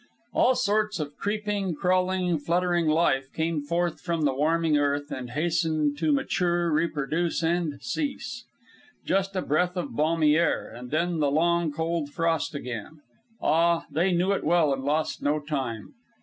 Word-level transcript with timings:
All 0.33 0.55
sorts 0.55 0.99
of 0.99 1.15
creeping, 1.15 1.75
crawling, 1.75 2.39
fluttering 2.39 2.87
life 2.87 3.31
came 3.33 3.61
forth 3.61 4.01
from 4.01 4.21
the 4.23 4.33
warming 4.33 4.75
earth 4.75 5.11
and 5.11 5.29
hastened 5.29 5.95
to 5.99 6.11
mature, 6.11 6.71
reproduce, 6.73 7.43
and 7.43 7.79
cease. 7.83 8.43
Just 9.05 9.35
a 9.35 9.43
breath 9.43 9.77
of 9.77 9.95
balmy 9.95 10.35
air, 10.37 10.67
and 10.67 10.89
then 10.89 11.19
the 11.19 11.29
long 11.29 11.71
cold 11.71 12.09
frost 12.09 12.55
again 12.55 13.01
ah! 13.43 13.85
they 13.91 14.11
knew 14.11 14.31
it 14.31 14.43
well 14.43 14.73
and 14.73 14.83
lost 14.83 15.21
no 15.21 15.39
time. 15.39 15.93